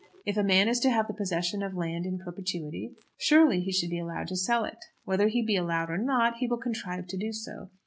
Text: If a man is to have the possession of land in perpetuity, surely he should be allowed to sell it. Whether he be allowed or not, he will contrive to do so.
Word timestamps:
If 0.25 0.35
a 0.35 0.41
man 0.41 0.67
is 0.67 0.79
to 0.79 0.89
have 0.89 1.07
the 1.07 1.13
possession 1.13 1.61
of 1.61 1.75
land 1.75 2.07
in 2.07 2.17
perpetuity, 2.17 2.95
surely 3.19 3.59
he 3.61 3.71
should 3.71 3.91
be 3.91 3.99
allowed 3.99 4.29
to 4.29 4.35
sell 4.35 4.65
it. 4.65 4.79
Whether 5.05 5.27
he 5.27 5.45
be 5.45 5.55
allowed 5.55 5.91
or 5.91 5.97
not, 5.99 6.37
he 6.37 6.47
will 6.47 6.57
contrive 6.57 7.05
to 7.05 7.17
do 7.19 7.31
so. 7.31 7.69